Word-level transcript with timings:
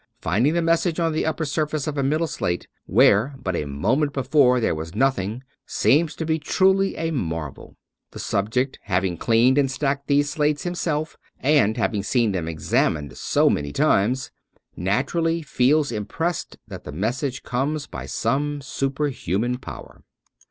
Finding 0.19 0.55
the 0.55 0.63
mes 0.63 0.81
sage 0.81 0.99
on 0.99 1.11
the 1.13 1.27
upper 1.27 1.45
surface 1.45 1.85
of 1.85 1.95
a 1.95 2.01
middle 2.01 2.25
slate, 2.25 2.67
where 2.87 3.35
but 3.37 3.55
a 3.55 3.65
moment 3.65 4.13
before 4.13 4.59
there 4.59 4.73
was 4.73 4.95
nothing, 4.95 5.43
seems 5.67 6.15
to 6.15 6.25
be 6.25 6.39
truly 6.39 6.95
a 6.95 7.11
mar 7.11 7.51
vel. 7.51 7.77
The 8.09 8.17
subject 8.17 8.79
having 8.85 9.15
cleaned 9.15 9.59
and 9.59 9.69
stacked 9.69 10.07
these 10.07 10.27
slates 10.31 10.63
himself, 10.63 11.17
and 11.39 11.77
having 11.77 12.01
seen 12.01 12.31
them 12.31 12.47
examined 12.47 13.15
so 13.15 13.47
many 13.47 13.71
times, 13.71 14.31
naturally 14.75 15.43
feels 15.43 15.91
impressed 15.91 16.57
that 16.67 16.83
the 16.83 16.91
message 16.91 17.43
comes 17.43 17.85
by 17.85 18.07
some 18.07 18.59
superhunian 18.61 19.61
power. 19.61 20.01